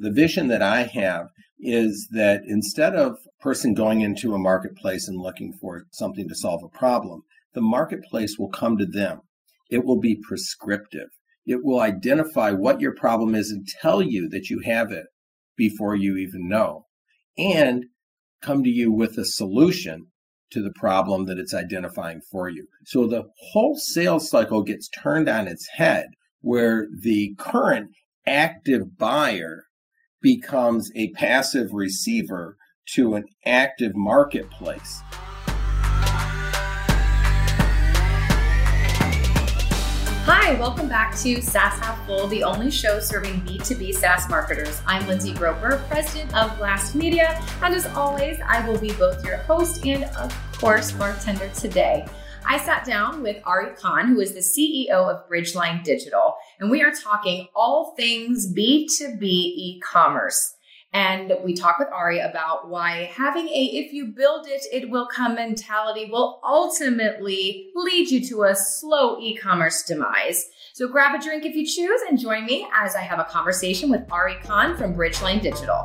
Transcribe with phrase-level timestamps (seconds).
[0.00, 1.26] The vision that I have
[1.58, 6.34] is that instead of a person going into a marketplace and looking for something to
[6.34, 7.22] solve a problem,
[7.52, 9.20] the marketplace will come to them.
[9.70, 11.08] It will be prescriptive.
[11.44, 15.04] It will identify what your problem is and tell you that you have it
[15.54, 16.86] before you even know,
[17.36, 17.84] and
[18.40, 20.06] come to you with a solution
[20.52, 22.66] to the problem that it's identifying for you.
[22.86, 26.06] So the whole sales cycle gets turned on its head
[26.40, 27.90] where the current
[28.26, 29.64] active buyer
[30.22, 32.56] becomes a passive receiver
[32.94, 35.00] to an active marketplace.
[40.26, 44.82] Hi, welcome back to SaaS Half Full, the only show serving B2B SaaS marketers.
[44.86, 49.38] I'm Lindsay Groper, president of Blast Media, and as always, I will be both your
[49.38, 52.06] host and, of course, bartender today.
[52.46, 56.82] I sat down with Ari Kahn, who is the CEO of Bridgeline Digital, and we
[56.82, 60.54] are talking all things B2B e commerce.
[60.92, 65.06] And we talk with Ari about why having a if you build it, it will
[65.06, 70.46] come mentality will ultimately lead you to a slow e commerce demise.
[70.74, 73.88] So grab a drink if you choose and join me as I have a conversation
[73.88, 75.82] with Ari Kahn from Bridgeline Digital.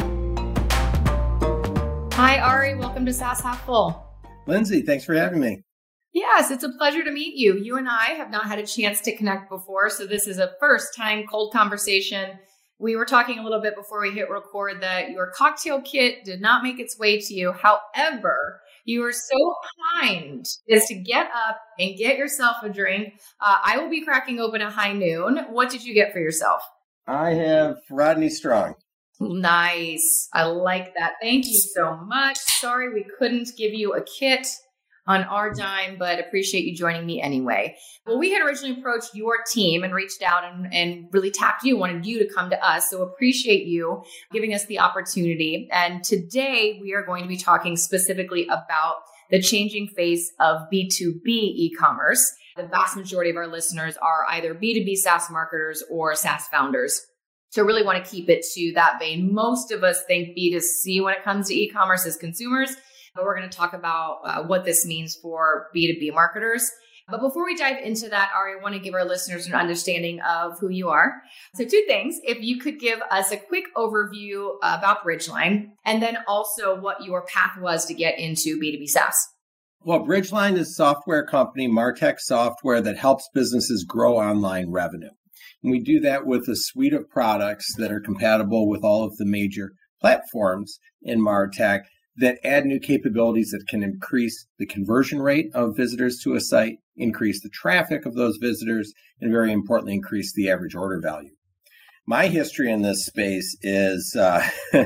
[2.14, 2.76] Hi, Ari.
[2.76, 4.02] Welcome to SaaS Half Full.
[4.48, 5.65] Lindsay, thanks for having me.
[6.16, 7.58] Yes, it's a pleasure to meet you.
[7.58, 10.54] You and I have not had a chance to connect before, so this is a
[10.60, 12.40] first time cold conversation
[12.78, 16.42] we were talking a little bit before we hit record that your cocktail kit did
[16.42, 17.54] not make its way to you.
[17.54, 19.56] However, you were so
[19.94, 23.14] kind is to get up and get yourself a drink.
[23.40, 25.46] Uh, I will be cracking open a high noon.
[25.50, 26.62] What did you get for yourself?
[27.08, 28.76] I have Rodney Strong.
[29.20, 30.28] Nice.
[30.34, 31.14] I like that.
[31.22, 32.38] Thank you so much.
[32.38, 34.46] Sorry we couldn't give you a kit
[35.08, 37.76] on our dime, but appreciate you joining me anyway.
[38.06, 41.78] Well, we had originally approached your team and reached out and, and really tapped you,
[41.78, 42.90] wanted you to come to us.
[42.90, 45.70] So appreciate you giving us the opportunity.
[45.72, 48.96] And today we are going to be talking specifically about
[49.30, 52.24] the changing face of B2B e-commerce.
[52.56, 57.02] The vast majority of our listeners are either B2B SaaS marketers or SaaS founders.
[57.50, 59.34] So really want to keep it to that vein.
[59.34, 62.76] Most of us think B2C when it comes to e-commerce as consumers
[63.16, 66.70] but we're going to talk about uh, what this means for B2B marketers.
[67.08, 70.20] But before we dive into that, Ari, I want to give our listeners an understanding
[70.22, 71.22] of who you are.
[71.54, 72.20] So, two things.
[72.24, 77.24] If you could give us a quick overview about Bridgeline, and then also what your
[77.28, 79.28] path was to get into B2B SaaS.
[79.84, 85.12] Well, Bridgeline is a software company, Martech software, that helps businesses grow online revenue.
[85.62, 89.16] And we do that with a suite of products that are compatible with all of
[89.18, 91.82] the major platforms in Martech
[92.18, 96.78] that add new capabilities that can increase the conversion rate of visitors to a site,
[96.96, 101.32] increase the traffic of those visitors, and very importantly, increase the average order value.
[102.08, 104.48] My history in this space is uh,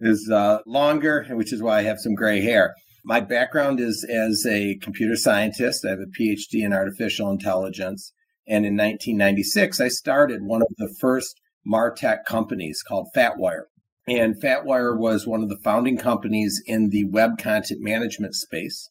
[0.00, 2.74] is uh, longer, which is why I have some gray hair.
[3.04, 5.84] My background is as a computer scientist.
[5.84, 8.12] I have a PhD in artificial intelligence.
[8.46, 13.64] And in 1996, I started one of the first MarTech companies called FatWire.
[14.08, 18.90] And FatWire was one of the founding companies in the web content management space.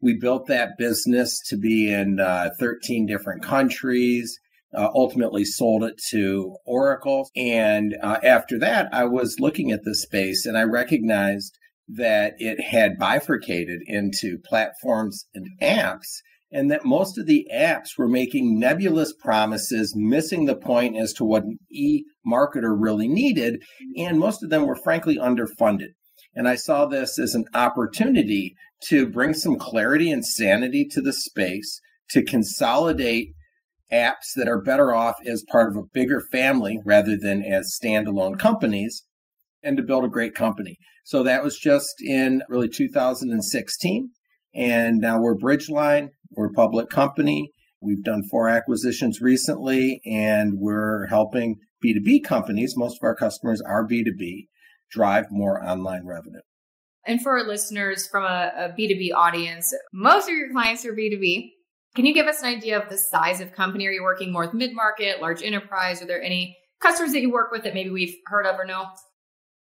[0.00, 4.38] We built that business to be in uh, 13 different countries,
[4.76, 7.28] uh, ultimately sold it to Oracle.
[7.34, 12.60] And uh, after that, I was looking at the space and I recognized that it
[12.60, 16.20] had bifurcated into platforms and apps
[16.50, 21.24] and that most of the apps were making nebulous promises, missing the point as to
[21.24, 23.62] what an e marketer really needed.
[23.96, 25.90] And most of them were frankly underfunded.
[26.34, 28.54] And I saw this as an opportunity
[28.84, 33.32] to bring some clarity and sanity to the space, to consolidate
[33.92, 38.38] apps that are better off as part of a bigger family rather than as standalone
[38.38, 39.04] companies,
[39.62, 40.76] and to build a great company.
[41.04, 44.10] So that was just in really 2016.
[44.54, 46.08] And now we're Bridgeline.
[46.30, 47.52] We're a public company.
[47.80, 53.86] We've done four acquisitions recently, and we're helping B2B companies, most of our customers are
[53.86, 54.48] B2B,
[54.90, 56.40] drive more online revenue.
[57.06, 61.52] And for our listeners from a a B2B audience, most of your clients are B2B.
[61.94, 63.86] Can you give us an idea of the size of company?
[63.86, 66.02] Are you working more with mid market, large enterprise?
[66.02, 68.86] Are there any customers that you work with that maybe we've heard of or know?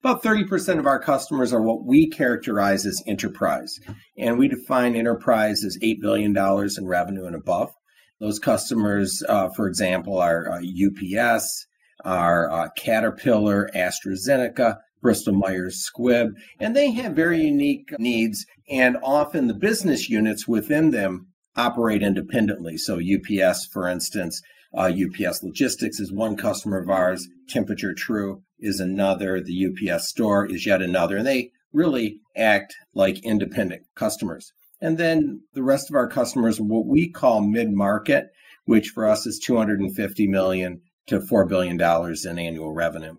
[0.07, 3.81] About 30% of our customers are what we characterize as enterprise.
[4.17, 6.31] And we define enterprise as $8 billion
[6.79, 7.73] in revenue and above.
[8.21, 11.67] Those customers, uh, for example, are uh, UPS,
[12.05, 18.47] are uh, Caterpillar, AstraZeneca, Bristol Myers Squibb, and they have very unique needs.
[18.71, 21.27] And often the business units within them
[21.57, 22.77] operate independently.
[22.77, 24.41] So, UPS, for instance,
[24.73, 27.27] Uh, UPS Logistics is one customer of ours.
[27.49, 29.41] Temperature True is another.
[29.41, 31.19] The UPS store is yet another.
[31.19, 34.53] And they really act like independent customers.
[34.81, 38.27] And then the rest of our customers, what we call mid market,
[38.65, 43.17] which for us is 250 million to $4 billion in annual revenue.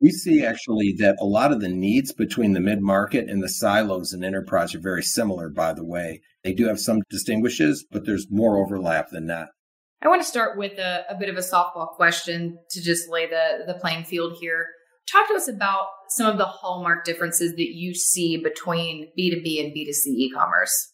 [0.00, 3.48] We see actually that a lot of the needs between the mid market and the
[3.48, 6.20] silos and enterprise are very similar, by the way.
[6.42, 9.48] They do have some distinguishes, but there's more overlap than that.
[10.04, 13.26] I want to start with a, a bit of a softball question to just lay
[13.26, 14.66] the, the playing field here.
[15.10, 19.74] Talk to us about some of the hallmark differences that you see between B2B and
[19.74, 20.92] B2C e commerce.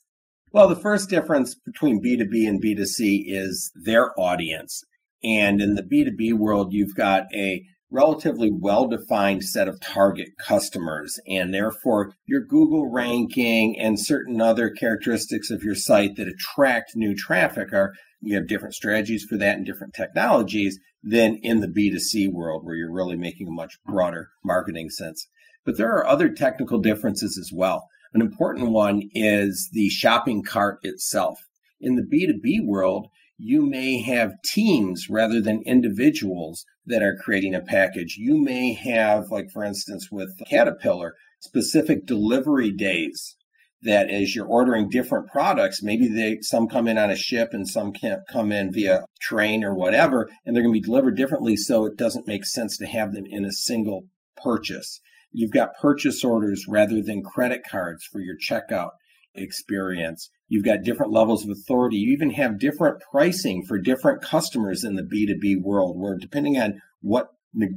[0.53, 4.85] Well, the first difference between B2B and B2C is their audience.
[5.25, 11.19] And in the B2B world, you've got a relatively well defined set of target customers.
[11.27, 17.15] And therefore, your Google ranking and certain other characteristics of your site that attract new
[17.15, 22.31] traffic are, you have different strategies for that and different technologies than in the B2C
[22.33, 25.27] world where you're really making a much broader marketing sense.
[25.65, 27.89] But there are other technical differences as well.
[28.13, 31.39] An important one is the shopping cart itself.
[31.81, 33.09] In the B2B world,
[33.43, 38.17] you may have teams rather than individuals that are creating a package.
[38.19, 43.37] You may have, like for instance, with Caterpillar, specific delivery days
[43.83, 47.67] that as you're ordering different products, maybe they some come in on a ship and
[47.67, 51.57] some can't come in via train or whatever, and they're going to be delivered differently.
[51.57, 54.05] So it doesn't make sense to have them in a single
[54.37, 55.01] purchase.
[55.33, 58.91] You've got purchase orders rather than credit cards for your checkout
[59.35, 60.31] experience.
[60.49, 61.97] You've got different levels of authority.
[61.97, 66.81] You even have different pricing for different customers in the B2B world, where depending on
[67.01, 67.29] what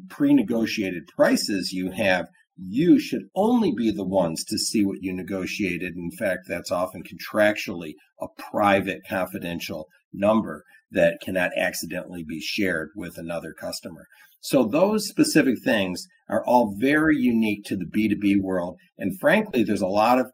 [0.10, 5.14] pre negotiated prices you have, you should only be the ones to see what you
[5.14, 5.96] negotiated.
[5.96, 13.18] In fact, that's often contractually a private, confidential number that cannot accidentally be shared with
[13.18, 14.06] another customer.
[14.40, 18.78] So those specific things are all very unique to the B2B world.
[18.98, 20.28] And frankly, there's a lot of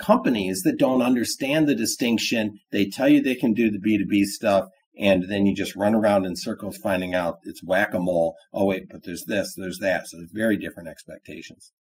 [0.00, 2.58] companies that don't understand the distinction.
[2.72, 4.66] They tell you they can do the B2B stuff,
[4.98, 8.36] and then you just run around in circles finding out it's whack a mole.
[8.52, 10.08] Oh, wait, but there's this, there's that.
[10.08, 11.72] So there's very different expectations.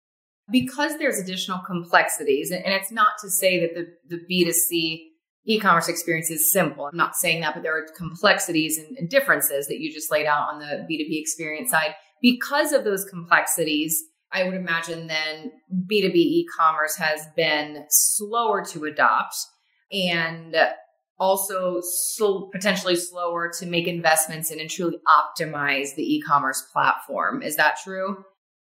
[0.50, 5.08] Because there's additional complexities, and it's not to say that the, the B2C
[5.46, 6.86] e commerce experience is simple.
[6.86, 10.26] I'm not saying that, but there are complexities and, and differences that you just laid
[10.26, 11.94] out on the B2B experience side.
[12.20, 18.84] Because of those complexities, I would imagine then B2B e commerce has been slower to
[18.84, 19.34] adopt
[19.90, 20.54] and
[21.18, 27.42] also so potentially slower to make investments in and truly optimize the e commerce platform.
[27.42, 28.24] Is that true?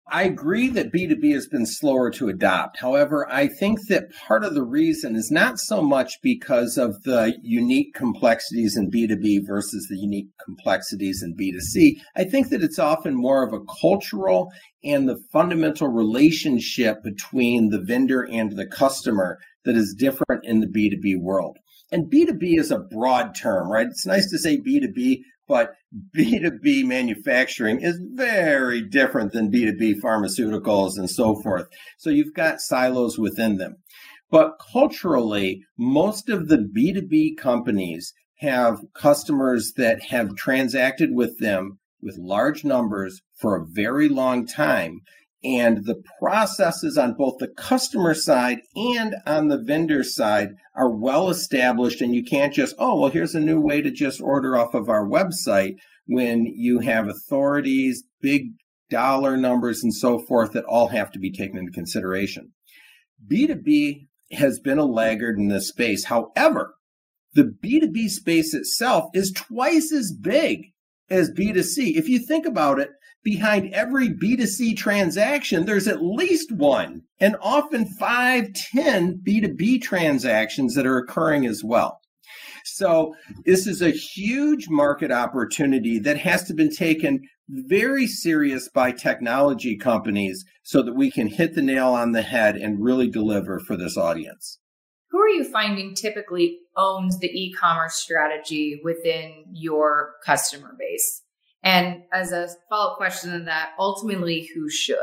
[0.07, 2.79] I agree that B2B has been slower to adopt.
[2.79, 7.39] However, I think that part of the reason is not so much because of the
[7.43, 11.97] unique complexities in B2B versus the unique complexities in B2C.
[12.17, 14.53] I think that it's often more of a cultural
[14.85, 20.67] and the fundamental relationship between the vendor and the customer that is different in the
[20.67, 21.57] B2B world.
[21.91, 23.87] And B2B is a broad term, right?
[23.87, 25.75] It's nice to say B2B, but
[26.17, 31.67] B2B manufacturing is very different than B2B pharmaceuticals and so forth.
[31.99, 33.77] So you've got silos within them.
[34.31, 42.19] But culturally, most of the B2B companies have customers that have transacted with them with
[42.19, 45.01] large numbers for a very long time
[45.45, 51.29] and the processes on both the customer side and on the vendor side are well
[51.29, 52.01] established.
[52.01, 54.89] And you can't just, oh, well, here's a new way to just order off of
[54.89, 55.75] our website
[56.07, 58.53] when you have authorities, big
[58.91, 62.53] dollar numbers, and so forth that all have to be taken into consideration.
[63.31, 66.07] B2B has been a laggard in this space.
[66.07, 66.75] However,
[67.35, 70.73] the B2B space itself is twice as big
[71.11, 71.97] as B2C.
[71.97, 72.91] If you think about it,
[73.25, 80.87] behind every B2C transaction, there's at least one, and often five, ten B2B transactions that
[80.87, 82.01] are occurring as well.
[82.65, 83.15] So
[83.45, 89.77] this is a huge market opportunity that has to be taken very serious by technology
[89.77, 93.77] companies so that we can hit the nail on the head and really deliver for
[93.77, 94.59] this audience.
[95.11, 101.24] Who are you finding typically owns the e-commerce strategy within your customer base?
[101.65, 104.99] And as a follow up question to that, ultimately, who should?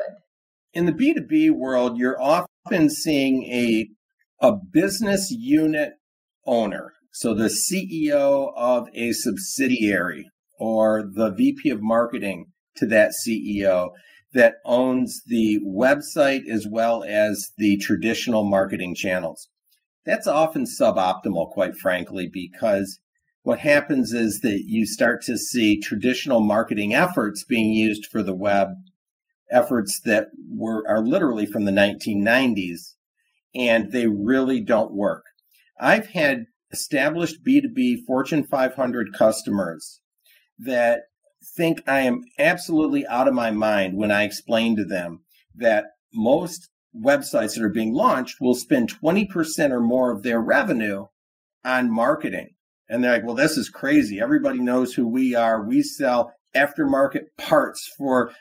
[0.74, 3.90] In the B2B world, you're often seeing a,
[4.40, 5.94] a business unit
[6.46, 6.94] owner.
[7.12, 13.90] So the CEO of a subsidiary or the VP of marketing to that CEO
[14.34, 19.50] that owns the website as well as the traditional marketing channels.
[20.06, 23.00] That's often suboptimal, quite frankly, because
[23.44, 28.36] what happens is that you start to see traditional marketing efforts being used for the
[28.36, 28.70] web,
[29.52, 32.94] efforts that were are literally from the 1990s,
[33.56, 35.24] and they really don't work.
[35.80, 40.02] I've had established B2B Fortune 500 customers
[40.60, 41.02] that
[41.58, 45.22] think I am absolutely out of my mind when I explain to them
[45.56, 51.08] that most websites that are being launched will spend 20% or more of their revenue
[51.66, 52.50] on marketing.
[52.92, 54.20] And they're like, well, this is crazy.
[54.20, 55.66] Everybody knows who we are.
[55.66, 58.34] We sell aftermarket parts for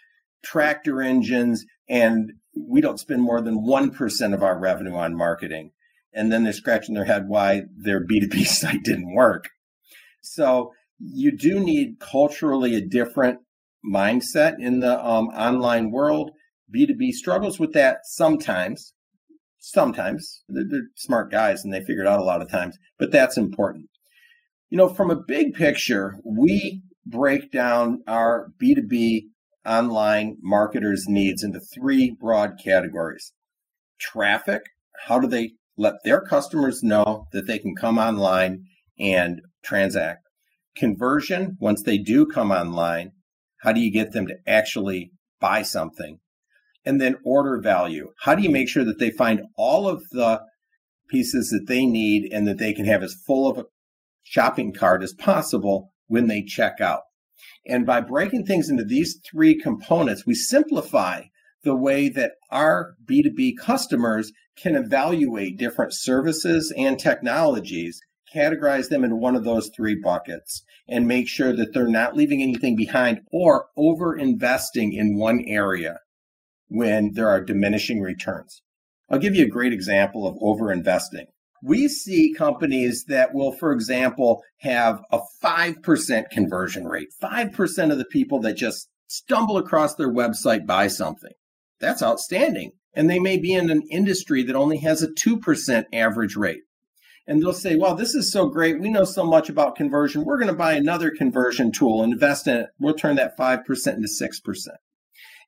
[0.44, 5.70] tractor engines, and we don't spend more than 1% of our revenue on marketing.
[6.12, 9.50] And then they're scratching their head why their B2B site didn't work.
[10.20, 13.38] So you do need culturally a different
[13.88, 16.32] mindset in the um, online world.
[16.74, 18.94] B2B struggles with that sometimes.
[19.60, 23.12] Sometimes they're, they're smart guys and they figure it out a lot of times, but
[23.12, 23.86] that's important.
[24.70, 29.24] You know, from a big picture, we break down our B2B
[29.66, 33.32] online marketers' needs into three broad categories
[34.00, 34.62] traffic,
[35.06, 38.64] how do they let their customers know that they can come online
[38.98, 40.20] and transact?
[40.76, 43.10] Conversion, once they do come online,
[43.62, 45.10] how do you get them to actually
[45.40, 46.18] buy something?
[46.84, 48.12] And then order value.
[48.20, 50.40] How do you make sure that they find all of the
[51.10, 53.64] pieces that they need and that they can have as full of a
[54.30, 57.02] shopping cart as possible when they check out?
[57.66, 61.22] And by breaking things into these three components, we simplify
[61.62, 68.00] the way that our B2B customers can evaluate different services and technologies,
[68.34, 72.42] categorize them in one of those three buckets, and make sure that they're not leaving
[72.42, 75.98] anything behind or over investing in one area
[76.68, 78.62] when there are diminishing returns.
[79.10, 81.26] I'll give you a great example of over investing.
[81.62, 87.08] We see companies that will, for example, have a 5% conversion rate.
[87.22, 91.32] 5% of the people that just stumble across their website buy something.
[91.80, 92.72] That's outstanding.
[92.94, 96.62] And they may be in an industry that only has a 2% average rate.
[97.26, 98.80] And they'll say, well, this is so great.
[98.80, 100.24] We know so much about conversion.
[100.24, 102.66] We're going to buy another conversion tool invest in it.
[102.78, 104.68] We'll turn that 5% into 6%.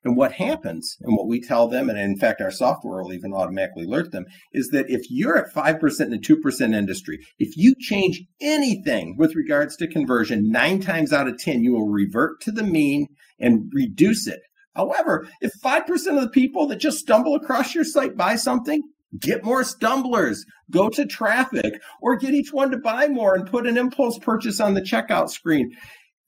[0.03, 3.33] And what happens, and what we tell them, and in fact, our software will even
[3.33, 7.73] automatically alert them, is that if you're at 5% in a 2% industry, if you
[7.79, 12.51] change anything with regards to conversion, nine times out of 10, you will revert to
[12.51, 13.07] the mean
[13.39, 14.41] and reduce it.
[14.75, 18.81] However, if 5% of the people that just stumble across your site buy something,
[19.19, 23.67] get more stumblers, go to traffic, or get each one to buy more and put
[23.67, 25.71] an impulse purchase on the checkout screen.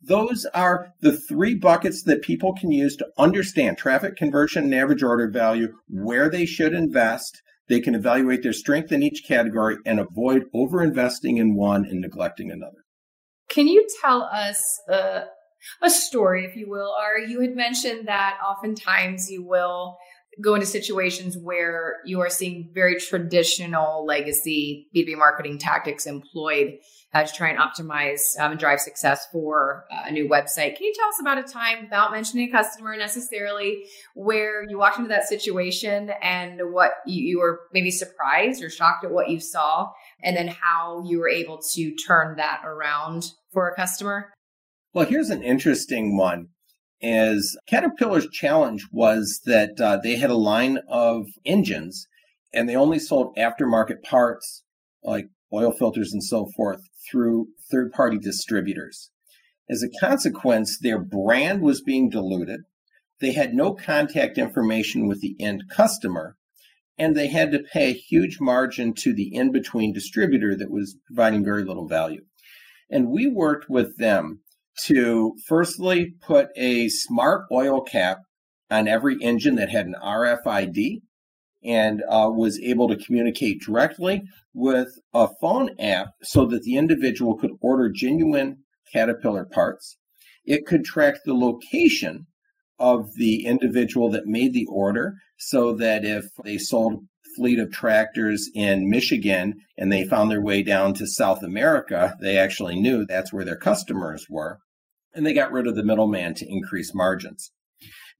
[0.07, 5.01] Those are the three buckets that people can use to understand traffic conversion and average
[5.01, 7.41] order value, where they should invest.
[7.67, 12.01] They can evaluate their strength in each category and avoid over investing in one and
[12.01, 12.85] neglecting another.
[13.49, 15.21] Can you tell us uh,
[15.81, 16.93] a story, if you will?
[16.99, 19.97] Or you had mentioned that oftentimes you will
[20.43, 26.73] go into situations where you are seeing very traditional legacy B2B marketing tactics employed
[27.15, 30.75] uh, to try and optimize um, and drive success for uh, a new website.
[30.75, 34.97] Can you tell us about a time without mentioning a customer necessarily where you walked
[34.97, 39.39] into that situation and what you, you were maybe surprised or shocked at what you
[39.39, 39.89] saw,
[40.23, 44.33] and then how you were able to turn that around for a customer?
[44.93, 46.49] Well, here's an interesting one
[46.99, 52.07] is Caterpillar's challenge was that uh, they had a line of engines
[52.53, 54.63] and they only sold aftermarket parts
[55.01, 59.11] like oil filters and so forth through third party distributors.
[59.69, 62.61] As a consequence, their brand was being diluted.
[63.19, 66.37] They had no contact information with the end customer,
[66.97, 70.97] and they had to pay a huge margin to the in between distributor that was
[71.07, 72.25] providing very little value.
[72.89, 74.41] And we worked with them
[74.85, 78.19] to firstly put a smart oil cap
[78.69, 81.01] on every engine that had an RFID
[81.65, 87.35] and uh, was able to communicate directly with a phone app so that the individual
[87.35, 88.57] could order genuine
[88.93, 89.97] Caterpillar parts.
[90.45, 92.27] It could track the location
[92.77, 97.71] of the individual that made the order so that if they sold a fleet of
[97.71, 103.05] tractors in Michigan and they found their way down to South America, they actually knew
[103.05, 104.59] that's where their customers were.
[105.13, 107.51] And they got rid of the middleman to increase margins.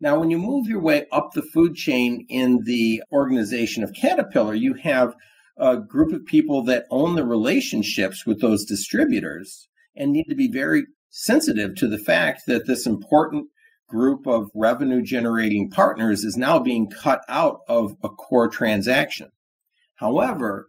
[0.02, 4.54] Now, when you move your way up the food chain in the organization of Caterpillar,
[4.54, 5.16] you have
[5.58, 10.50] a group of people that own the relationships with those distributors and need to be
[10.50, 13.48] very sensitive to the fact that this important
[13.88, 19.32] group of revenue generating partners is now being cut out of a core transaction.
[19.96, 20.68] However,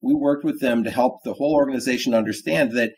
[0.00, 2.92] we worked with them to help the whole organization understand that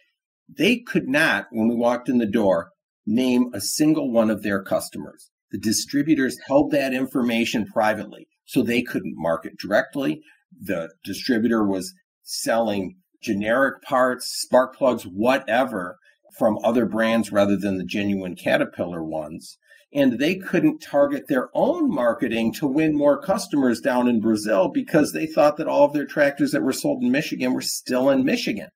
[0.49, 2.73] they could not, when we walked in the door,
[3.07, 5.31] name a single one of their customers.
[5.53, 10.23] The distributors held that information privately, so they couldn't market directly.
[10.59, 11.93] The distributor was
[12.23, 15.99] selling generic parts, spark plugs, whatever
[16.39, 19.59] from other brands rather than the genuine Caterpillar ones.
[19.95, 25.13] And they couldn't target their own marketing to win more customers down in Brazil because
[25.13, 28.25] they thought that all of their tractors that were sold in Michigan were still in
[28.25, 28.69] Michigan.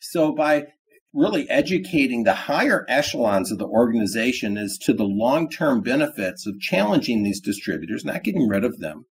[0.00, 0.64] So by
[1.12, 6.60] really educating the higher echelons of the organization as to the long term benefits of
[6.60, 9.06] challenging these distributors, not getting rid of them,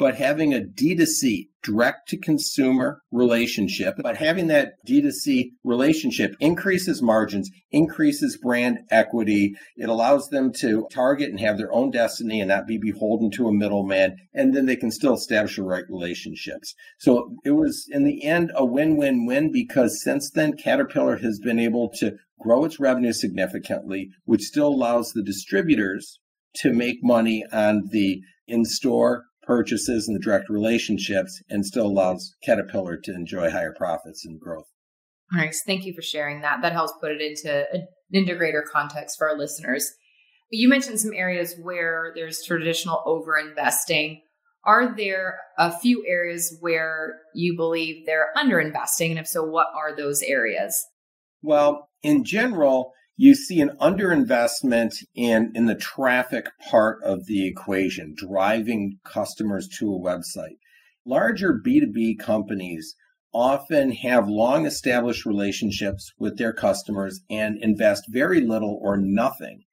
[0.00, 7.50] but having a D2C, direct to consumer relationship, but having that D2C relationship increases margins,
[7.70, 9.54] increases brand equity.
[9.76, 13.48] It allows them to target and have their own destiny and not be beholden to
[13.48, 14.16] a middleman.
[14.32, 16.74] And then they can still establish the right relationships.
[16.98, 21.38] So it was in the end a win win win because since then, Caterpillar has
[21.40, 26.20] been able to grow its revenue significantly, which still allows the distributors
[26.54, 32.36] to make money on the in store purchases and the direct relationships and still allows
[32.44, 34.68] Caterpillar to enjoy higher profits and growth.
[35.32, 35.62] Nice.
[35.66, 36.62] Thank you for sharing that.
[36.62, 39.90] That helps put it into an integrator context for our listeners.
[40.50, 44.22] You mentioned some areas where there's traditional over investing.
[44.64, 49.10] Are there a few areas where you believe they're under investing?
[49.10, 50.80] And if so, what are those areas?
[51.42, 52.92] Well, in general,
[53.22, 59.94] you see an underinvestment in, in the traffic part of the equation, driving customers to
[59.94, 60.56] a website.
[61.04, 62.94] Larger B2B companies
[63.34, 69.64] often have long established relationships with their customers and invest very little or nothing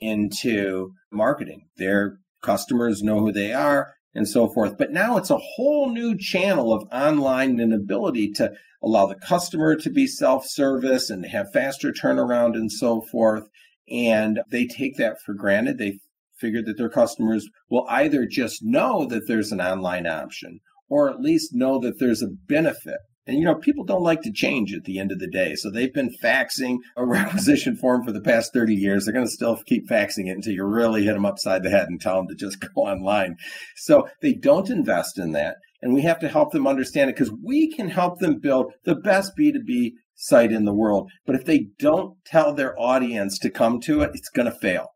[0.00, 1.66] into marketing.
[1.76, 4.78] Their customers know who they are and so forth.
[4.78, 8.52] But now it's a whole new channel of online and ability to
[8.82, 13.44] allow the customer to be self-service and have faster turnaround and so forth.
[13.90, 15.78] And they take that for granted.
[15.78, 15.98] They
[16.38, 21.20] figure that their customers will either just know that there's an online option or at
[21.20, 24.84] least know that there's a benefit and you know, people don't like to change at
[24.84, 25.54] the end of the day.
[25.54, 29.04] So they've been faxing a requisition form for the past 30 years.
[29.04, 31.88] They're going to still keep faxing it until you really hit them upside the head
[31.88, 33.36] and tell them to just go online.
[33.76, 35.56] So they don't invest in that.
[35.80, 38.94] And we have to help them understand it because we can help them build the
[38.94, 41.10] best B2B site in the world.
[41.26, 44.88] But if they don't tell their audience to come to it, it's going to fail.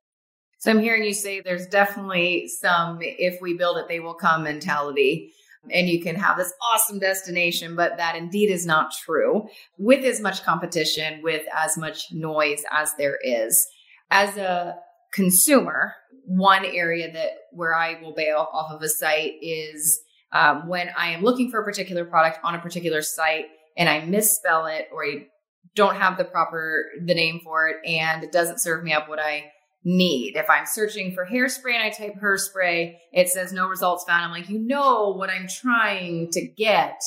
[0.61, 4.43] So I'm hearing you say there's definitely some if we build it, they will come
[4.43, 5.33] mentality
[5.73, 10.21] and you can have this awesome destination, but that indeed is not true with as
[10.21, 13.67] much competition, with as much noise as there is.
[14.11, 14.77] As a
[15.13, 15.95] consumer,
[16.27, 20.01] one area that where I will bail off of a site is
[20.33, 24.05] um, when I am looking for a particular product on a particular site and I
[24.05, 25.27] misspell it or I
[25.75, 29.19] don't have the proper the name for it and it doesn't serve me up what
[29.19, 29.53] I
[29.85, 30.37] need.
[30.37, 34.25] If I'm searching for hairspray and I type hairspray, it says no results found.
[34.25, 37.01] I'm like, you know what I'm trying to get.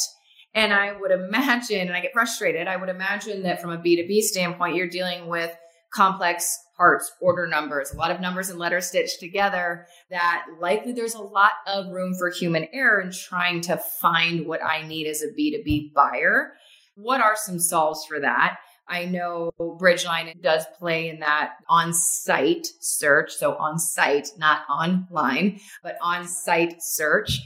[0.53, 4.21] And I would imagine, and I get frustrated, I would imagine that from a B2B
[4.21, 5.55] standpoint, you're dealing with
[5.93, 11.13] complex parts, order numbers, a lot of numbers and letters stitched together, that likely there's
[11.13, 15.21] a lot of room for human error in trying to find what I need as
[15.21, 16.53] a B2B buyer.
[16.95, 18.57] What are some solves for that?
[18.91, 23.31] I know Bridgeline does play in that on site search.
[23.31, 27.39] So on site, not online, but on site search.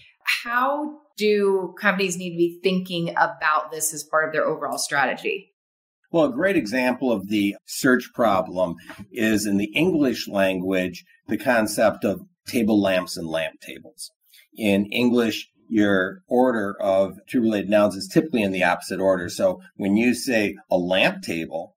[0.43, 5.51] How do companies need to be thinking about this as part of their overall strategy?
[6.12, 8.75] Well, a great example of the search problem
[9.12, 14.10] is in the English language, the concept of table lamps and lamp tables.
[14.58, 19.30] In English, your order of two related nouns is typically in the opposite order.
[19.30, 21.75] So when you say a lamp table,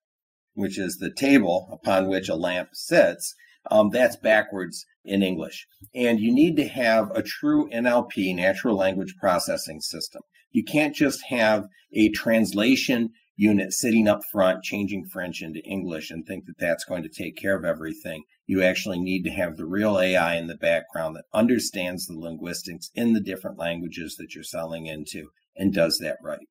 [0.55, 3.35] which is the table upon which a lamp sits,
[3.70, 5.66] um, that's backwards in English.
[5.94, 10.22] And you need to have a true NLP, natural language processing system.
[10.51, 16.27] You can't just have a translation unit sitting up front, changing French into English and
[16.27, 18.24] think that that's going to take care of everything.
[18.48, 22.90] You actually need to have the real AI in the background that understands the linguistics
[22.94, 26.48] in the different languages that you're selling into and does that right.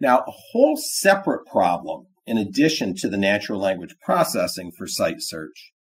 [0.00, 5.72] Now, a whole separate problem, in addition to the natural language processing for site search,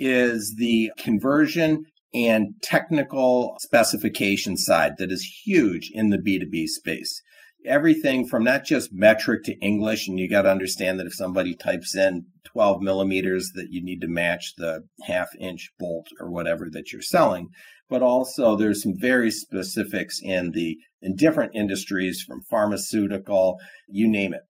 [0.00, 7.22] is the conversion and technical specification side that is huge in the B2B space
[7.66, 11.54] everything from not just metric to English, and you got to understand that if somebody
[11.54, 16.68] types in 12 millimeters, that you need to match the half inch bolt or whatever
[16.70, 17.48] that you're selling.
[17.88, 24.34] But also, there's some very specifics in the in different industries, from pharmaceutical, you name
[24.34, 24.42] it.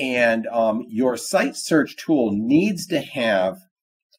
[0.00, 3.56] And um, your site search tool needs to have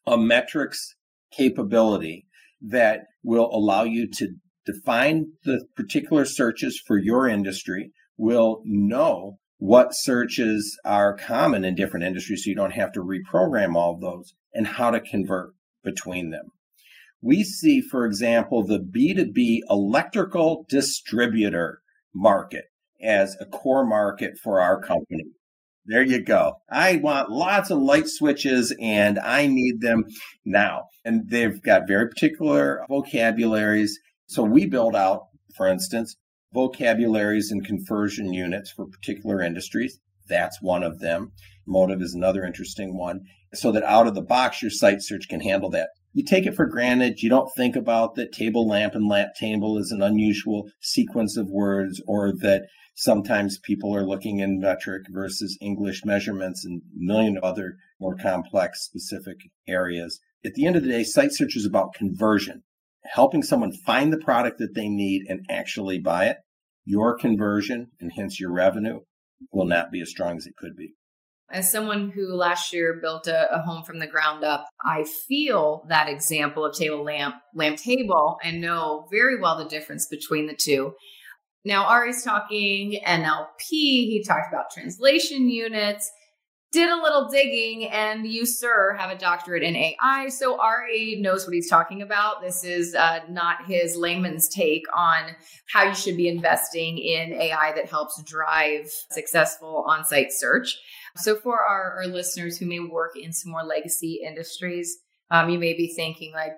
[0.06, 0.96] a metrics
[1.32, 2.26] capability
[2.62, 4.36] that will allow you to
[4.66, 12.06] define the particular searches for your industry, will know what searches are common in different
[12.06, 15.54] industries so you don't have to reprogram all those and how to convert
[15.84, 16.50] between them.
[17.22, 21.82] We see, for example, the B2B electrical distributor
[22.14, 22.66] market
[23.02, 25.26] as a core market for our company.
[25.86, 26.58] There you go.
[26.70, 30.06] I want lots of light switches and I need them
[30.46, 30.84] now.
[31.04, 33.98] And they've got very particular vocabularies.
[34.28, 36.16] So we build out, for instance,
[36.54, 40.00] vocabularies and conversion units for particular industries.
[40.28, 41.32] That's one of them.
[41.66, 43.22] Motive is another interesting one.
[43.54, 45.90] So that out of the box, your site search can handle that.
[46.14, 47.22] You take it for granted.
[47.22, 51.50] You don't think about that table lamp and lamp table is an unusual sequence of
[51.50, 52.64] words or that
[53.02, 58.84] Sometimes people are looking in metric versus English measurements and a million other more complex
[58.84, 60.20] specific areas.
[60.44, 62.64] At the end of the day, site search is about conversion,
[63.14, 66.38] helping someone find the product that they need and actually buy it.
[66.86, 69.00] Your conversion and hence your revenue
[69.52, 70.94] will not be as strong as it could be.
[71.52, 75.84] As someone who last year built a, a, home from the ground up, I feel
[75.90, 80.56] that example of table lamp, lamp table, and know very well the difference between the
[80.56, 80.94] two.
[81.66, 83.48] Now, Ari's talking NLP.
[83.70, 86.10] He talked about translation units,
[86.72, 90.30] did a little digging, and you, sir, have a doctorate in AI.
[90.30, 92.42] So Ari knows what he's talking about.
[92.42, 95.36] This is uh, not his layman's take on
[95.68, 100.78] how you should be investing in AI that helps drive successful on site search.
[101.16, 105.00] So, for our, our, listeners who may work in some more legacy industries,
[105.32, 106.54] um, you may be thinking, like,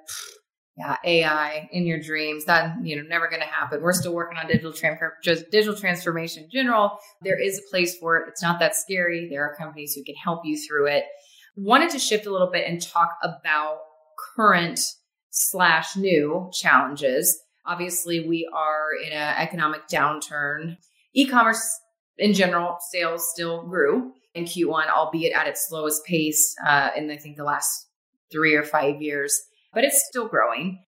[0.77, 2.45] yeah, AI in your dreams.
[2.45, 3.81] That you know, never going to happen.
[3.81, 6.97] We're still working on digital transfer, just digital transformation in general.
[7.21, 8.25] There is a place for it.
[8.29, 9.27] It's not that scary.
[9.29, 11.05] There are companies who can help you through it.
[11.55, 13.79] Wanted to shift a little bit and talk about
[14.35, 14.79] current
[15.31, 17.37] slash new challenges.
[17.65, 20.77] Obviously, we are in an economic downturn.
[21.13, 21.79] E-commerce
[22.17, 27.17] in general, sales still grew in Q1, albeit at its slowest pace uh, in I
[27.17, 27.87] think the last
[28.31, 29.37] three or five years
[29.73, 30.83] but it's still growing.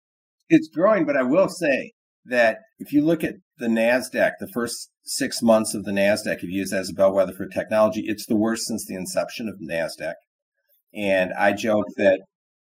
[0.50, 1.94] It's growing, but I will say
[2.26, 6.44] that if you look at the NASDAQ, the first six months of the NASDAQ, if
[6.44, 9.60] you use that as a bellwether for technology, it's the worst since the inception of
[9.60, 10.14] NASDAQ.
[10.94, 12.22] And I joke that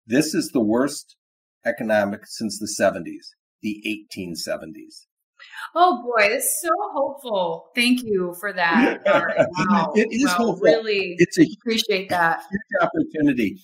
[0.08, 1.16] this is the worst
[1.66, 5.06] economic since the 70s, the 1870s.
[5.76, 7.66] Oh boy, it's so hopeful.
[7.76, 9.02] Thank you for that.
[9.06, 9.92] Wow.
[9.96, 10.64] it is wow, hopeful.
[10.64, 12.42] Really it's a appreciate that.
[12.50, 13.58] Huge opportunity.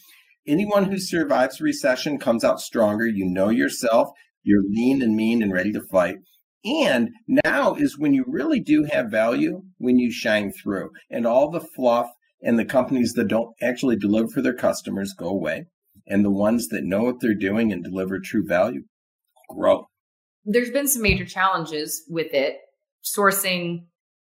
[0.47, 3.07] Anyone who survives recession comes out stronger.
[3.07, 4.09] You know yourself.
[4.43, 6.17] You're lean and mean and ready to fight.
[6.63, 10.91] And now is when you really do have value, when you shine through.
[11.09, 12.07] And all the fluff
[12.41, 15.65] and the companies that don't actually deliver for their customers go away.
[16.07, 18.83] And the ones that know what they're doing and deliver true value
[19.49, 19.87] grow.
[20.45, 22.57] There's been some major challenges with it
[23.03, 23.85] sourcing,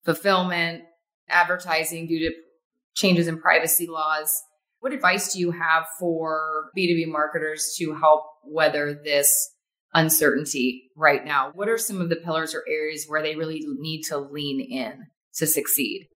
[0.05, 0.83] fulfillment,
[1.27, 2.35] advertising due to
[2.95, 4.29] changes in privacy laws.
[4.79, 9.53] What advice do you have for B2B marketers to help weather this
[9.93, 11.51] uncertainty right now?
[11.53, 15.07] What are some of the pillars or areas where they really need to lean in
[15.35, 16.07] to succeed?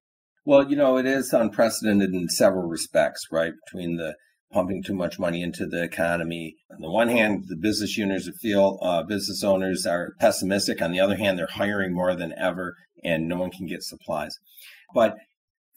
[0.45, 3.53] Well, you know, it is unprecedented in several respects, right?
[3.65, 4.15] Between the
[4.51, 6.55] pumping too much money into the economy.
[6.71, 10.81] On the one hand, the business owners feel uh, business owners are pessimistic.
[10.81, 14.37] On the other hand, they're hiring more than ever, and no one can get supplies.
[14.93, 15.15] But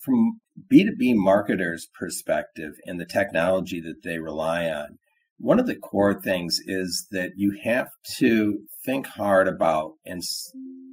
[0.01, 0.41] from
[0.73, 4.99] B2B marketers' perspective and the technology that they rely on,
[5.39, 10.23] one of the core things is that you have to think hard about and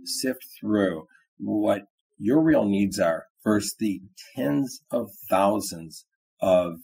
[0.03, 1.83] sift through what
[2.17, 4.01] your real needs are versus the
[4.35, 6.05] tens of thousands
[6.41, 6.75] of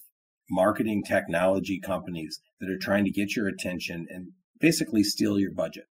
[0.49, 4.29] marketing technology companies that are trying to get your attention and
[4.59, 5.85] basically steal your budget.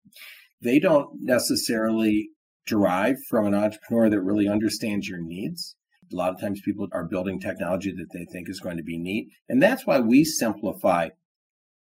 [0.62, 2.30] They don't necessarily
[2.66, 5.75] derive from an entrepreneur that really understands your needs.
[6.12, 8.98] A lot of times people are building technology that they think is going to be
[8.98, 9.28] neat.
[9.48, 11.10] And that's why we simplify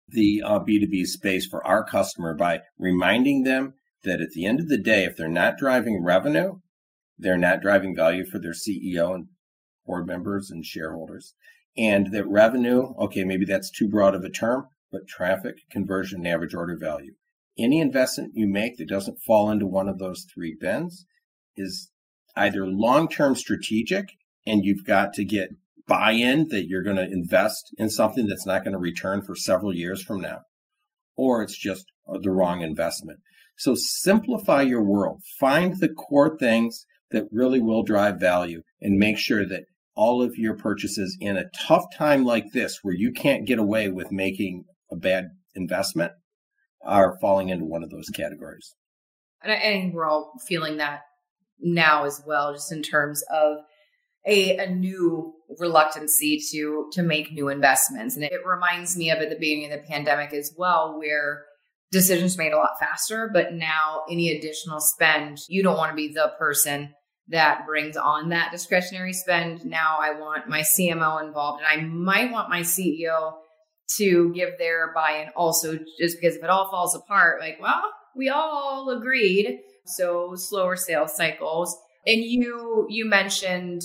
[0.08, 4.70] the uh, B2B space for our customer by reminding them that at the end of
[4.70, 6.60] the day, if they're not driving revenue,
[7.18, 9.28] they're not driving value for their CEO and
[9.86, 11.34] board members and shareholders.
[11.78, 16.28] And that revenue, okay, maybe that's too broad of a term, but traffic, conversion, and
[16.28, 17.14] average order value.
[17.58, 21.06] Any investment you make that doesn't fall into one of those three bins
[21.56, 21.92] is
[22.36, 24.10] either long term strategic
[24.46, 25.50] and you've got to get
[25.88, 29.36] buy in that you're going to invest in something that's not going to return for
[29.36, 30.40] several years from now,
[31.16, 33.20] or it's just uh, the wrong investment.
[33.58, 35.22] So simplify your world.
[35.40, 40.36] Find the core things that really will drive value and make sure that all of
[40.36, 44.66] your purchases in a tough time like this where you can't get away with making
[44.92, 46.12] a bad investment
[46.84, 48.76] are falling into one of those categories.
[49.42, 51.02] And I think we're all feeling that
[51.60, 53.58] now as well, just in terms of
[54.28, 58.16] a, a new reluctancy to to make new investments.
[58.16, 61.46] And it reminds me of at the beginning of the pandemic as well, where
[61.92, 66.10] decisions made a lot faster, but now any additional spend, you don't want to be
[66.10, 66.94] the person
[67.30, 69.66] that brings on that discretionary spend.
[69.66, 73.34] Now I want my CMO involved and I might want my CEO
[73.98, 77.84] to give their buy-in also just because if it all falls apart, like, well,
[78.16, 79.60] we all agreed.
[79.86, 81.78] So slower sales cycles.
[82.06, 83.82] And you you mentioned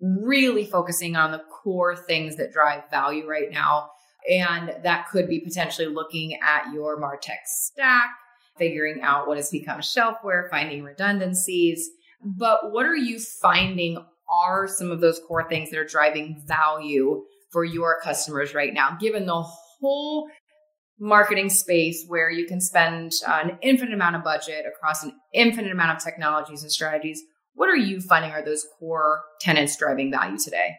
[0.00, 3.90] really focusing on the core things that drive value right now.
[4.30, 8.08] And that could be potentially looking at your MarTech stack,
[8.58, 11.88] figuring out what has become shelfware, finding redundancies.
[12.22, 17.22] But what are you finding are some of those core things that are driving value
[17.50, 20.28] for your customers right now, given the whole
[20.98, 25.72] marketing space where you can spend uh, an infinite amount of budget across an infinite
[25.72, 27.22] amount of technologies and strategies?
[27.54, 30.76] What are you finding are those core tenants driving value today?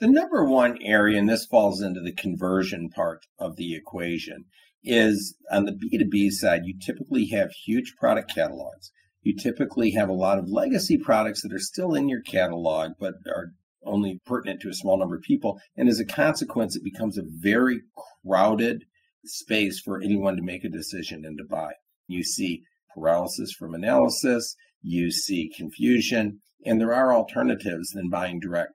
[0.00, 4.46] The number one area, and this falls into the conversion part of the equation,
[4.82, 8.92] is on the B2B side, you typically have huge product catalogs.
[9.22, 13.12] You typically have a lot of legacy products that are still in your catalog, but
[13.26, 13.52] are
[13.84, 15.60] only pertinent to a small number of people.
[15.76, 17.82] And as a consequence, it becomes a very
[18.24, 18.84] crowded
[19.24, 21.72] space for anyone to make a decision and to buy.
[22.06, 22.62] You see
[22.94, 28.74] paralysis from analysis, you see confusion, and there are alternatives than buying direct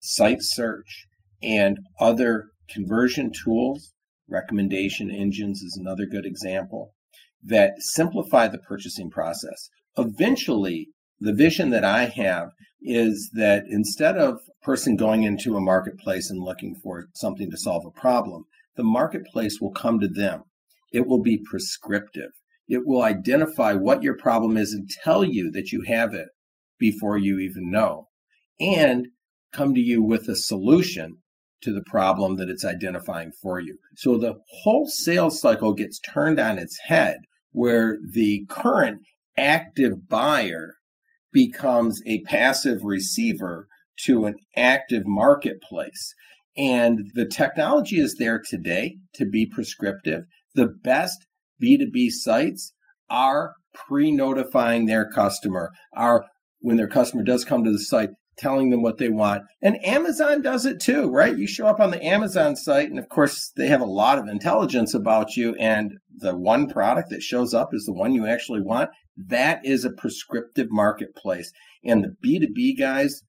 [0.00, 1.06] site search,
[1.42, 3.92] and other conversion tools.
[4.28, 6.94] Recommendation engines is another good example
[7.42, 9.68] that simplify the purchasing process.
[9.96, 10.88] Eventually,
[11.20, 16.28] the vision that I have is that instead of a person going into a marketplace
[16.30, 18.44] and looking for something to solve a problem,
[18.76, 20.42] the marketplace will come to them.
[20.92, 22.30] It will be prescriptive.
[22.68, 26.28] It will identify what your problem is and tell you that you have it
[26.78, 28.08] before you even know.
[28.60, 29.08] And
[29.52, 31.18] come to you with a solution
[31.62, 33.78] to the problem that it's identifying for you.
[33.96, 37.18] So the whole sales cycle gets turned on its head
[37.52, 39.00] where the current
[39.36, 40.74] active buyer
[41.32, 43.68] becomes a passive receiver
[44.04, 46.14] to an active marketplace.
[46.56, 50.22] And the technology is there today to be prescriptive.
[50.54, 51.26] The best
[51.62, 52.72] B2B sites
[53.10, 56.24] are pre notifying their customer, are
[56.60, 59.42] when their customer does come to the site, telling them what they want.
[59.62, 61.36] And Amazon does it too, right?
[61.36, 64.28] You show up on the Amazon site, and of course, they have a lot of
[64.28, 65.54] intelligence about you.
[65.56, 68.90] And the one product that shows up is the one you actually want.
[69.16, 71.52] That is a prescriptive marketplace.
[71.84, 73.22] And the B2B guys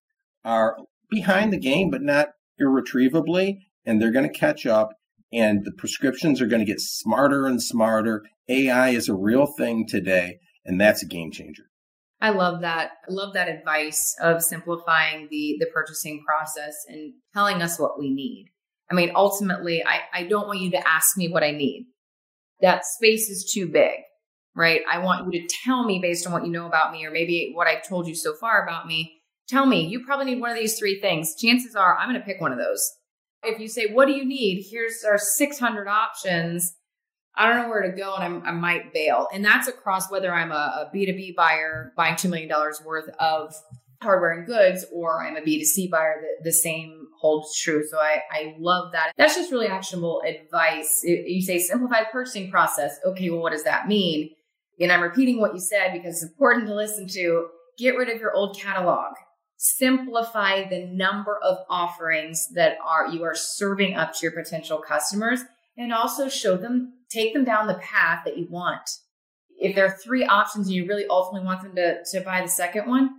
[0.43, 0.77] are
[1.09, 3.59] behind the game, but not irretrievably.
[3.85, 4.89] And they're going to catch up.
[5.33, 8.23] And the prescriptions are going to get smarter and smarter.
[8.49, 11.63] AI is a real thing today, and that's a game changer.
[12.21, 12.91] I love that.
[13.07, 18.09] I love that advice of simplifying the the purchasing process and telling us what we
[18.09, 18.47] need.
[18.89, 21.87] I mean, ultimately, I, I don't want you to ask me what I need.
[22.61, 23.99] That space is too big,
[24.55, 24.81] right?
[24.89, 27.51] I want you to tell me based on what you know about me, or maybe
[27.53, 29.16] what I've told you so far about me.
[29.47, 31.35] Tell me, you probably need one of these three things.
[31.35, 32.85] Chances are I'm going to pick one of those.
[33.43, 34.65] If you say, What do you need?
[34.69, 36.73] Here's our 600 options.
[37.35, 39.27] I don't know where to go and I'm, i might bail.
[39.31, 42.49] And that's across whether I'm a a B2B buyer buying $2 million
[42.83, 43.53] worth of
[44.01, 47.83] hardware and goods or I'm a B2C buyer, the, the same holds true.
[47.89, 49.11] So I, I love that.
[49.17, 51.01] That's just really actionable advice.
[51.03, 52.97] It, you say simplified purchasing process.
[53.05, 54.31] Okay, well, what does that mean?
[54.79, 57.47] And I'm repeating what you said because it's important to listen to.
[57.77, 59.13] Get rid of your old catalog.
[59.57, 65.41] Simplify the number of offerings that are you are serving up to your potential customers
[65.77, 68.87] and also show them take them down the path that you want.
[69.59, 72.47] If there are three options and you really ultimately want them to, to buy the
[72.47, 73.09] second one,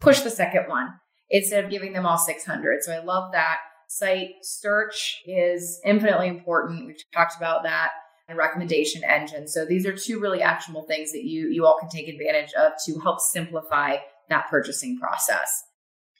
[0.00, 0.88] push the second one
[1.30, 2.82] instead of giving them all 600.
[2.82, 3.58] So I love that.
[3.88, 6.86] Site search is infinitely important.
[6.86, 7.92] We've talked about that
[8.28, 9.48] and recommendation engine.
[9.48, 12.72] So these are two really actionable things that you you all can take advantage of
[12.86, 13.96] to help simplify
[14.28, 15.50] that purchasing process.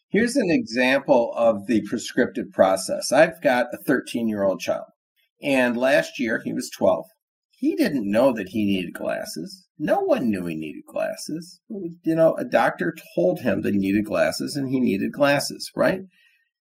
[0.09, 3.11] Here's an example of the prescriptive process.
[3.11, 4.85] I've got a 13 year old child.
[5.43, 7.05] And last year, he was 12.
[7.59, 9.67] He didn't know that he needed glasses.
[9.79, 11.61] No one knew he needed glasses.
[11.69, 16.03] You know, a doctor told him that he needed glasses and he needed glasses, right?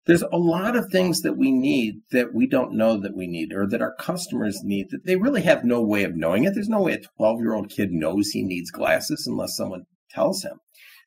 [0.06, 3.54] There's a lot of things that we need that we don't know that we need
[3.54, 6.54] or that our customers need that they really have no way of knowing it.
[6.54, 10.44] There's no way a 12 year old kid knows he needs glasses unless someone tells
[10.44, 10.60] him.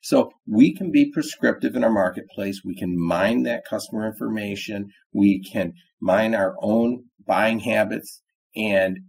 [0.05, 2.61] So we can be prescriptive in our marketplace.
[2.63, 4.91] We can mine that customer information.
[5.11, 8.21] We can mine our own buying habits
[8.55, 8.99] and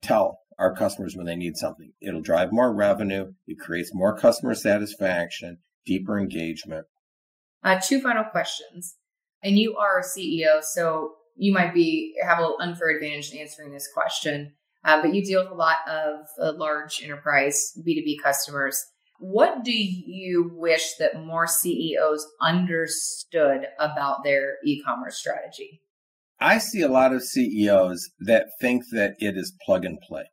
[0.00, 1.92] tell our customers when they need something.
[2.00, 3.32] It'll drive more revenue.
[3.46, 6.86] It creates more customer satisfaction, deeper engagement.
[7.62, 8.96] Uh, two final questions.
[9.42, 13.38] And you are a CEO, so you might be have a little unfair advantage in
[13.40, 14.54] answering this question.
[14.82, 18.82] Uh, but you deal with a lot of uh, large enterprise B2B customers.
[19.18, 25.82] What do you wish that more CEOs understood about their e commerce strategy?
[26.40, 30.26] I see a lot of CEOs that think that it is plug and play,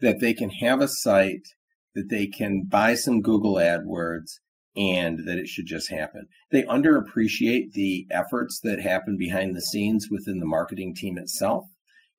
[0.00, 1.46] that they can have a site,
[1.94, 4.38] that they can buy some Google AdWords,
[4.74, 6.26] and that it should just happen.
[6.50, 11.64] They underappreciate the efforts that happen behind the scenes within the marketing team itself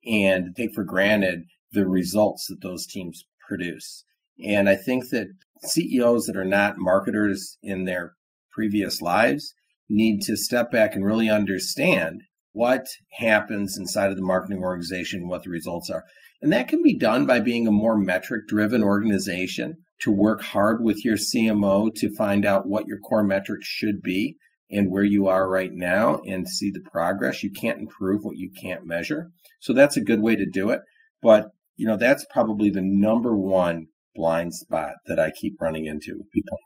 [0.05, 4.05] and take for granted the results that those teams produce.
[4.43, 5.27] And I think that
[5.63, 8.13] CEOs that are not marketers in their
[8.51, 9.53] previous lives
[9.89, 12.21] need to step back and really understand
[12.51, 16.03] what happens inside of the marketing organization, what the results are.
[16.41, 20.83] And that can be done by being a more metric driven organization to work hard
[20.83, 24.35] with your CMO to find out what your core metrics should be
[24.69, 27.43] and where you are right now and see the progress.
[27.43, 29.31] You can't improve what you can't measure.
[29.61, 30.81] So that's a good way to do it.
[31.21, 31.47] But,
[31.77, 36.31] you know, that's probably the number one blind spot that I keep running into with
[36.31, 36.57] people.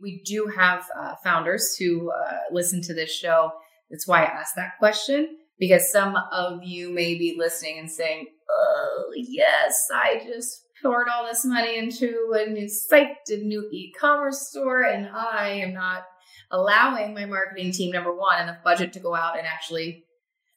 [0.00, 3.52] We do have uh, founders who uh, listen to this show.
[3.90, 8.26] That's why I asked that question because some of you may be listening and saying,
[8.50, 13.92] Oh, yes, I just poured all this money into a new site, a new e
[13.98, 16.04] commerce store, and I am not
[16.50, 20.04] allowing my marketing team, number one, enough budget to go out and actually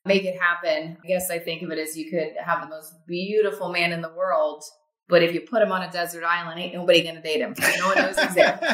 [0.05, 0.97] make it happen.
[1.03, 4.01] I guess I think of it as you could have the most beautiful man in
[4.01, 4.63] the world
[5.07, 7.53] but if you put him on a desert island, ain't nobody going to date him.
[7.79, 8.57] No one knows he's there.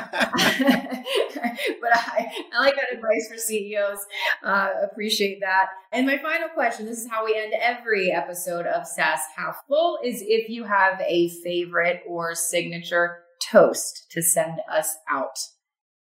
[1.82, 4.06] but I, I like that advice for CEOs.
[4.44, 5.70] Uh, appreciate that.
[5.92, 10.00] And my final question this is how we end every episode of SaaS Half Full
[10.04, 15.38] is if you have a favorite or signature toast to send us out.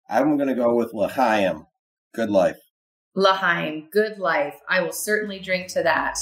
[0.10, 1.66] I'm going to go with L'chaim.
[2.14, 2.58] Good life.
[3.16, 4.56] L'chaim, good life.
[4.70, 6.20] I will certainly drink to that.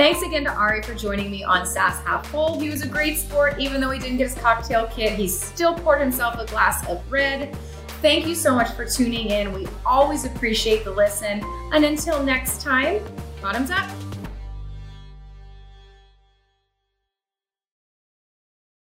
[0.00, 2.58] Thanks again to Ari for joining me on SaaS Half Full.
[2.58, 3.60] He was a great sport.
[3.60, 7.02] Even though he didn't get his cocktail kit, he still poured himself a glass of
[7.12, 7.54] red.
[8.00, 9.52] Thank you so much for tuning in.
[9.52, 11.44] We always appreciate the listen.
[11.74, 13.04] And until next time,
[13.42, 13.90] bottoms up.